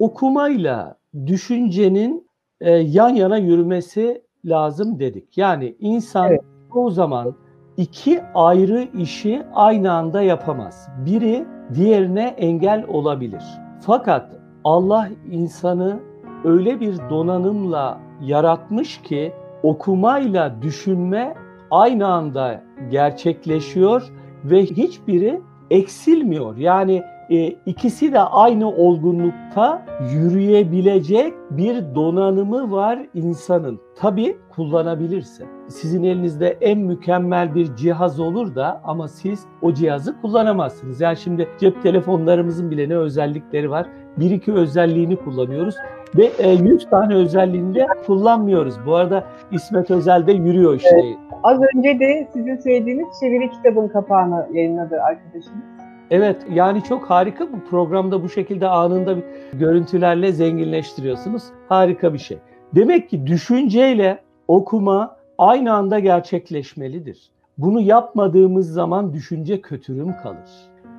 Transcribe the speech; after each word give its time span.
okumayla 0.00 0.96
düşüncenin 1.26 2.26
e, 2.60 2.70
yan 2.70 3.08
yana 3.08 3.36
yürümesi 3.36 4.22
lazım 4.44 4.98
dedik. 4.98 5.38
Yani 5.38 5.76
insan 5.80 6.28
evet. 6.28 6.40
o 6.74 6.90
zaman 6.90 7.34
iki 7.76 8.22
ayrı 8.34 8.88
işi 8.98 9.42
aynı 9.54 9.92
anda 9.92 10.22
yapamaz. 10.22 10.88
Biri 11.06 11.46
diğerine 11.74 12.34
engel 12.38 12.84
olabilir. 12.88 13.42
Fakat 13.80 14.30
Allah 14.64 15.08
insanı 15.30 16.00
öyle 16.44 16.80
bir 16.80 16.98
donanımla 17.10 18.00
yaratmış 18.20 19.02
ki 19.02 19.32
okumayla 19.62 20.62
düşünme 20.62 21.34
aynı 21.70 22.06
anda 22.06 22.62
gerçekleşiyor 22.90 24.12
ve 24.44 24.62
hiçbiri 24.62 25.40
eksilmiyor. 25.70 26.56
Yani 26.56 27.02
e, 27.30 27.46
ikisi 27.66 28.12
de 28.12 28.20
aynı 28.20 28.68
olgunlukta 28.68 29.82
yürüyebilecek 30.14 31.34
bir 31.50 31.94
donanımı 31.94 32.70
var 32.70 33.06
insanın. 33.14 33.80
Tabii 33.96 34.36
kullanabilirse. 34.54 35.44
Sizin 35.68 36.04
elinizde 36.04 36.58
en 36.60 36.78
mükemmel 36.78 37.54
bir 37.54 37.76
cihaz 37.76 38.20
olur 38.20 38.54
da 38.54 38.80
ama 38.84 39.08
siz 39.08 39.46
o 39.62 39.74
cihazı 39.74 40.20
kullanamazsınız. 40.20 41.00
Yani 41.00 41.16
şimdi 41.16 41.48
cep 41.58 41.82
telefonlarımızın 41.82 42.70
bile 42.70 42.88
ne 42.88 42.96
özellikleri 42.96 43.70
var? 43.70 43.86
Bir 44.16 44.30
iki 44.30 44.52
özelliğini 44.52 45.16
kullanıyoruz 45.16 45.74
ve 46.16 46.30
100 46.62 46.84
e, 46.84 46.90
tane 46.90 47.14
özelliğini 47.14 47.74
de 47.74 47.86
kullanmıyoruz. 48.06 48.74
Bu 48.86 48.94
arada 48.94 49.24
İsmet 49.50 49.90
Özel 49.90 50.26
de 50.26 50.32
yürüyor 50.32 50.74
işte. 50.74 51.00
Evet. 51.04 51.16
Az 51.42 51.60
önce 51.74 52.00
de 52.00 52.28
sizin 52.32 52.56
söylediğiniz 52.56 53.06
çeviri 53.20 53.50
kitabın 53.50 53.88
kapağını 53.88 54.48
yayınladı 54.52 55.00
arkadaşımız. 55.02 55.79
Evet 56.10 56.46
yani 56.52 56.82
çok 56.82 57.10
harika 57.10 57.52
bu 57.52 57.64
programda 57.70 58.22
bu 58.22 58.28
şekilde 58.28 58.68
anında 58.68 59.16
görüntülerle 59.52 60.32
zenginleştiriyorsunuz. 60.32 61.42
Harika 61.68 62.12
bir 62.12 62.18
şey. 62.18 62.38
Demek 62.74 63.10
ki 63.10 63.26
düşünceyle 63.26 64.18
okuma 64.48 65.16
aynı 65.38 65.74
anda 65.74 65.98
gerçekleşmelidir. 65.98 67.30
Bunu 67.58 67.80
yapmadığımız 67.80 68.72
zaman 68.72 69.12
düşünce 69.12 69.60
kötürüm 69.60 70.16
kalır. 70.22 70.50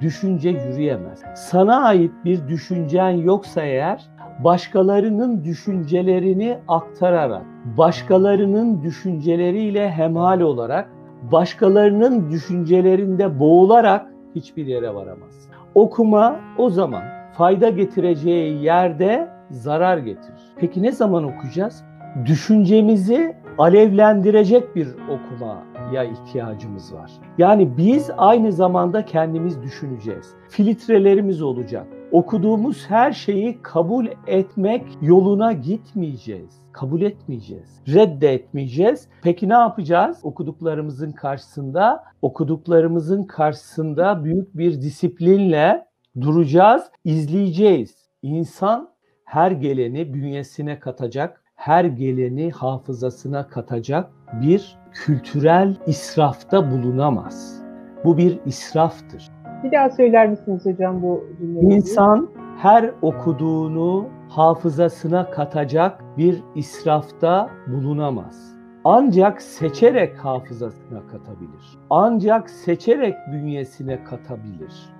Düşünce 0.00 0.50
yürüyemez. 0.50 1.22
Sana 1.34 1.82
ait 1.82 2.12
bir 2.24 2.48
düşüncen 2.48 3.10
yoksa 3.10 3.62
eğer 3.62 4.10
başkalarının 4.44 5.44
düşüncelerini 5.44 6.58
aktararak, 6.68 7.46
başkalarının 7.76 8.82
düşünceleriyle 8.82 9.90
hemhal 9.90 10.40
olarak, 10.40 10.90
başkalarının 11.32 12.30
düşüncelerinde 12.30 13.38
boğularak 13.38 14.06
hiçbir 14.34 14.66
yere 14.66 14.94
varamaz. 14.94 15.48
Okuma 15.74 16.40
o 16.58 16.70
zaman 16.70 17.02
fayda 17.32 17.70
getireceği 17.70 18.62
yerde 18.62 19.28
zarar 19.50 19.98
getirir. 19.98 20.40
Peki 20.56 20.82
ne 20.82 20.92
zaman 20.92 21.24
okuyacağız? 21.24 21.84
Düşüncemizi 22.26 23.36
alevlendirecek 23.58 24.76
bir 24.76 24.88
okumaya 25.08 26.04
ihtiyacımız 26.04 26.94
var. 26.94 27.10
Yani 27.38 27.76
biz 27.76 28.10
aynı 28.16 28.52
zamanda 28.52 29.04
kendimiz 29.04 29.62
düşüneceğiz. 29.62 30.34
Filtrelerimiz 30.48 31.42
olacak. 31.42 31.86
Okuduğumuz 32.12 32.90
her 32.90 33.12
şeyi 33.12 33.62
kabul 33.62 34.06
etmek 34.26 34.82
yoluna 35.02 35.52
gitmeyeceğiz. 35.52 36.60
Kabul 36.72 37.02
etmeyeceğiz. 37.02 37.82
Reddetmeyeceğiz. 37.88 39.08
Peki 39.22 39.48
ne 39.48 39.54
yapacağız? 39.54 40.20
Okuduklarımızın 40.22 41.12
karşısında, 41.12 42.04
okuduklarımızın 42.22 43.22
karşısında 43.22 44.24
büyük 44.24 44.56
bir 44.56 44.80
disiplinle 44.80 45.86
duracağız, 46.20 46.82
izleyeceğiz. 47.04 48.10
İnsan 48.22 48.90
her 49.24 49.50
geleni 49.50 50.14
bünyesine 50.14 50.80
katacak, 50.80 51.42
her 51.54 51.84
geleni 51.84 52.50
hafızasına 52.50 53.48
katacak 53.48 54.10
bir 54.42 54.78
kültürel 54.92 55.76
israfta 55.86 56.70
bulunamaz. 56.70 57.62
Bu 58.04 58.18
bir 58.18 58.38
israftır. 58.46 59.39
Bir 59.64 59.72
daha 59.72 59.90
söyler 59.90 60.28
misiniz 60.28 60.66
hocam 60.66 61.02
bu 61.02 61.24
cümleyi? 61.38 61.76
İnsan 61.76 62.28
her 62.58 62.90
okuduğunu 63.02 64.06
hafızasına 64.28 65.30
katacak 65.30 66.04
bir 66.18 66.42
israfta 66.54 67.50
bulunamaz. 67.66 68.56
Ancak 68.84 69.42
seçerek 69.42 70.18
hafızasına 70.18 71.06
katabilir. 71.06 71.78
Ancak 71.90 72.50
seçerek 72.50 73.14
bünyesine 73.32 74.04
katabilir. 74.04 74.92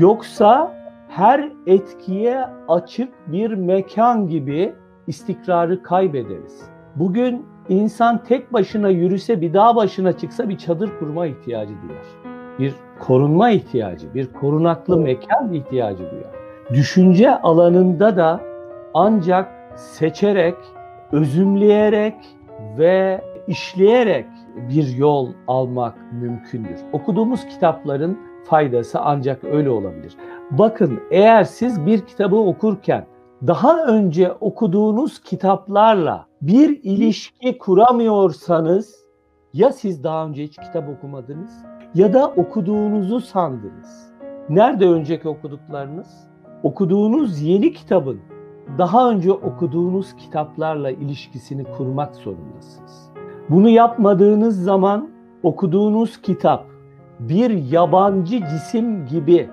Yoksa 0.00 0.72
her 1.08 1.52
etkiye 1.66 2.44
açık 2.68 3.08
bir 3.26 3.54
mekan 3.54 4.28
gibi 4.28 4.72
istikrarı 5.06 5.82
kaybederiz. 5.82 6.70
Bugün 6.96 7.46
insan 7.68 8.24
tek 8.24 8.52
başına 8.52 8.88
yürüse 8.88 9.40
bir 9.40 9.54
dağ 9.54 9.76
başına 9.76 10.12
çıksa 10.12 10.48
bir 10.48 10.58
çadır 10.58 10.90
kurma 10.98 11.26
ihtiyacı 11.26 11.72
duyar. 11.82 12.34
Bir 12.58 12.74
korunma 13.00 13.50
ihtiyacı, 13.50 14.14
bir 14.14 14.32
korunaklı 14.32 14.96
mekan 14.96 15.52
ihtiyacı 15.52 16.10
duyar. 16.10 16.32
Düşünce 16.70 17.40
alanında 17.40 18.16
da 18.16 18.40
ancak 18.94 19.48
seçerek, 19.76 20.54
özümleyerek 21.12 22.14
ve 22.78 23.20
işleyerek 23.46 24.26
bir 24.56 24.96
yol 24.96 25.32
almak 25.46 25.94
mümkündür. 26.12 26.80
Okuduğumuz 26.92 27.46
kitapların 27.46 28.18
faydası 28.44 28.98
ancak 29.00 29.44
öyle 29.44 29.70
olabilir. 29.70 30.16
Bakın 30.50 31.00
eğer 31.10 31.44
siz 31.44 31.86
bir 31.86 32.00
kitabı 32.00 32.36
okurken 32.36 33.06
daha 33.46 33.84
önce 33.84 34.32
okuduğunuz 34.32 35.22
kitaplarla 35.22 36.26
bir 36.42 36.80
ilişki 36.82 37.58
kuramıyorsanız 37.58 39.08
ya 39.54 39.72
siz 39.72 40.04
daha 40.04 40.26
önce 40.26 40.42
hiç 40.42 40.56
kitap 40.56 40.88
okumadınız 40.88 41.64
ya 41.94 42.12
da 42.12 42.28
okuduğunuzu 42.28 43.20
sandınız. 43.20 44.12
Nerede 44.48 44.88
önceki 44.88 45.28
okuduklarınız? 45.28 46.28
Okuduğunuz 46.62 47.42
yeni 47.42 47.72
kitabın 47.72 48.20
daha 48.78 49.10
önce 49.10 49.32
okuduğunuz 49.32 50.16
kitaplarla 50.16 50.90
ilişkisini 50.90 51.64
kurmak 51.64 52.14
zorundasınız. 52.14 53.10
Bunu 53.50 53.68
yapmadığınız 53.68 54.62
zaman 54.62 55.08
okuduğunuz 55.42 56.22
kitap 56.22 56.66
bir 57.20 57.50
yabancı 57.50 58.40
cisim 58.40 59.06
gibi 59.06 59.50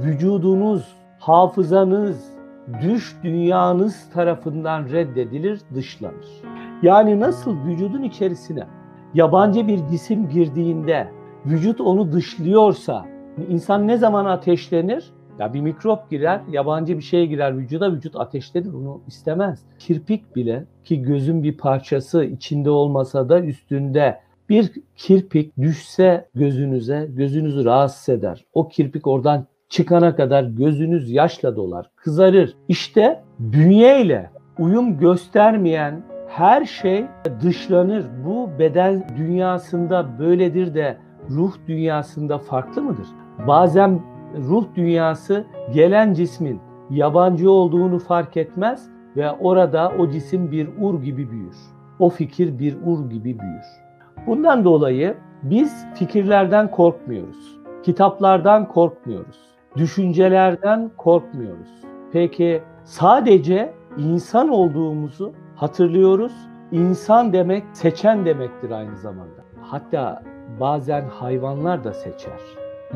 vücudunuz, 0.00 0.96
hafızanız, 1.18 2.34
düş 2.82 3.16
dünyanız 3.22 4.10
tarafından 4.10 4.84
reddedilir, 4.84 5.60
dışlanır. 5.74 6.42
Yani 6.82 7.20
nasıl 7.20 7.56
vücudun 7.66 8.02
içerisine 8.02 8.66
yabancı 9.14 9.68
bir 9.68 9.86
cisim 9.86 10.28
girdiğinde 10.28 11.08
vücut 11.46 11.80
onu 11.80 12.12
dışlıyorsa 12.12 13.06
insan 13.48 13.88
ne 13.88 13.96
zaman 13.96 14.24
ateşlenir? 14.24 15.12
Ya 15.38 15.54
bir 15.54 15.60
mikrop 15.60 16.10
girer, 16.10 16.40
yabancı 16.50 16.98
bir 16.98 17.02
şey 17.02 17.26
girer 17.26 17.58
vücuda, 17.58 17.92
vücut 17.92 18.16
ateşlenir, 18.16 18.72
onu 18.72 19.00
istemez. 19.06 19.62
Kirpik 19.78 20.36
bile 20.36 20.64
ki 20.84 21.02
gözün 21.02 21.42
bir 21.42 21.56
parçası 21.56 22.24
içinde 22.24 22.70
olmasa 22.70 23.28
da 23.28 23.40
üstünde 23.40 24.18
bir 24.48 24.72
kirpik 24.96 25.56
düşse 25.56 26.28
gözünüze, 26.34 27.08
gözünüzü 27.10 27.64
rahatsız 27.64 28.08
eder. 28.08 28.44
O 28.52 28.68
kirpik 28.68 29.06
oradan 29.06 29.46
çıkana 29.68 30.16
kadar 30.16 30.44
gözünüz 30.44 31.10
yaşla 31.10 31.56
dolar, 31.56 31.90
kızarır. 31.96 32.56
İşte 32.68 33.22
bünyeyle 33.38 34.30
uyum 34.58 34.98
göstermeyen 34.98 36.02
her 36.28 36.64
şey 36.64 37.04
dışlanır. 37.42 38.04
Bu 38.26 38.50
beden 38.58 39.04
dünyasında 39.16 40.18
böyledir 40.18 40.74
de 40.74 40.96
ruh 41.30 41.52
dünyasında 41.68 42.38
farklı 42.38 42.82
mıdır? 42.82 43.06
Bazen 43.46 44.00
ruh 44.48 44.64
dünyası 44.74 45.44
gelen 45.74 46.12
cismin 46.12 46.60
yabancı 46.90 47.50
olduğunu 47.50 47.98
fark 47.98 48.36
etmez 48.36 48.88
ve 49.16 49.30
orada 49.30 49.92
o 49.98 50.10
cisim 50.10 50.50
bir 50.52 50.68
ur 50.80 51.02
gibi 51.02 51.30
büyür. 51.30 51.56
O 51.98 52.08
fikir 52.08 52.58
bir 52.58 52.76
ur 52.86 53.10
gibi 53.10 53.38
büyür. 53.38 53.64
Bundan 54.26 54.64
dolayı 54.64 55.16
biz 55.42 55.86
fikirlerden 55.94 56.70
korkmuyoruz. 56.70 57.58
Kitaplardan 57.82 58.68
korkmuyoruz 58.68 59.54
düşüncelerden 59.76 60.90
korkmuyoruz. 60.96 61.68
Peki 62.12 62.62
sadece 62.84 63.74
insan 63.98 64.48
olduğumuzu 64.48 65.32
hatırlıyoruz. 65.56 66.32
İnsan 66.72 67.32
demek 67.32 67.64
seçen 67.72 68.24
demektir 68.26 68.70
aynı 68.70 68.96
zamanda. 68.96 69.44
Hatta 69.62 70.22
bazen 70.60 71.08
hayvanlar 71.08 71.84
da 71.84 71.94
seçer. 71.94 72.40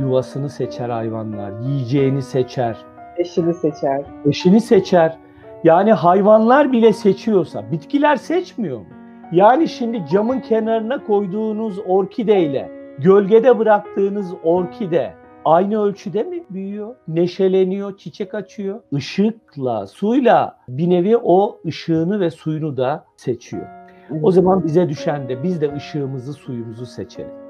Yuvasını 0.00 0.50
seçer 0.50 0.88
hayvanlar, 0.88 1.60
yiyeceğini 1.60 2.22
seçer. 2.22 2.76
Eşini 3.16 3.54
seçer. 3.54 4.02
Eşini 4.26 4.60
seçer. 4.60 5.16
Yani 5.64 5.92
hayvanlar 5.92 6.72
bile 6.72 6.92
seçiyorsa 6.92 7.72
bitkiler 7.72 8.16
seçmiyor 8.16 8.78
mu? 8.78 8.86
Yani 9.32 9.68
şimdi 9.68 10.04
camın 10.12 10.40
kenarına 10.40 11.04
koyduğunuz 11.04 11.78
orkideyle 11.86 12.70
gölgede 12.98 13.58
bıraktığınız 13.58 14.34
orkide 14.44 15.14
aynı 15.44 15.82
ölçüde 15.82 16.22
mi 16.22 16.44
büyüyor? 16.50 16.94
Neşeleniyor, 17.08 17.96
çiçek 17.96 18.34
açıyor. 18.34 18.80
Işıkla, 18.92 19.86
suyla 19.86 20.58
bir 20.68 20.90
nevi 20.90 21.16
o 21.16 21.58
ışığını 21.66 22.20
ve 22.20 22.30
suyunu 22.30 22.76
da 22.76 23.04
seçiyor. 23.16 23.77
O 24.22 24.30
zaman 24.30 24.64
bize 24.64 24.88
düşen 24.88 25.28
de 25.28 25.42
biz 25.42 25.60
de 25.60 25.74
ışığımızı, 25.74 26.32
suyumuzu 26.32 26.86
seçelim. 26.86 27.47